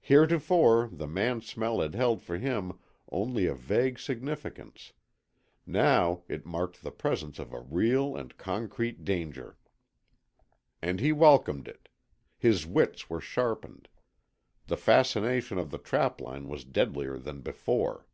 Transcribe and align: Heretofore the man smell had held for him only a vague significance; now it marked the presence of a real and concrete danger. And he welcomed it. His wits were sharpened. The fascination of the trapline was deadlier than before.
Heretofore 0.00 0.88
the 0.90 1.06
man 1.06 1.42
smell 1.42 1.80
had 1.82 1.94
held 1.94 2.22
for 2.22 2.38
him 2.38 2.78
only 3.12 3.44
a 3.44 3.52
vague 3.54 3.98
significance; 3.98 4.94
now 5.66 6.22
it 6.28 6.46
marked 6.46 6.82
the 6.82 6.90
presence 6.90 7.38
of 7.38 7.52
a 7.52 7.60
real 7.60 8.16
and 8.16 8.38
concrete 8.38 9.04
danger. 9.04 9.58
And 10.80 10.98
he 10.98 11.12
welcomed 11.12 11.68
it. 11.68 11.90
His 12.38 12.64
wits 12.64 13.10
were 13.10 13.20
sharpened. 13.20 13.90
The 14.66 14.78
fascination 14.78 15.58
of 15.58 15.70
the 15.70 15.76
trapline 15.78 16.48
was 16.48 16.64
deadlier 16.64 17.18
than 17.18 17.42
before. 17.42 18.06